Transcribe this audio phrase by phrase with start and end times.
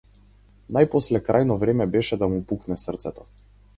[0.77, 3.29] Најпосле крајно време беше да му пукне срцето.